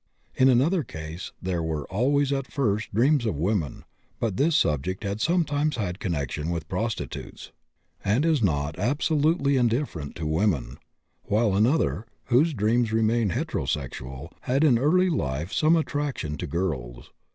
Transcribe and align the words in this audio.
In 0.33 0.49
another 0.49 0.81
case 0.81 1.31
there 1.43 1.61
were 1.61 1.85
always 1.91 2.33
at 2.33 2.51
first 2.51 2.91
dreams 2.91 3.23
of 3.23 3.35
women, 3.35 3.85
but 4.19 4.35
this 4.35 4.55
subject 4.55 5.03
had 5.03 5.21
sometimes 5.21 5.75
had 5.75 5.99
connection 5.99 6.49
with 6.49 6.67
prostitutes, 6.67 7.51
and 8.03 8.25
is 8.25 8.41
not 8.41 8.79
absolutely 8.79 9.57
indifferent 9.57 10.15
to 10.15 10.25
women, 10.25 10.79
while 11.25 11.53
another, 11.55 12.07
whose 12.33 12.55
dreams 12.55 12.91
remain 12.91 13.29
heterosexual, 13.29 14.31
had 14.41 14.63
in 14.63 14.79
early 14.79 15.11
life 15.11 15.53
some 15.53 15.75
attraction 15.75 16.35
to 16.37 16.47
girls. 16.47 17.11